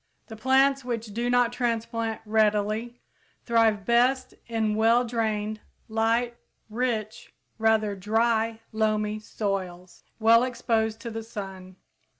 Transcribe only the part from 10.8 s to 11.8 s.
to the sun.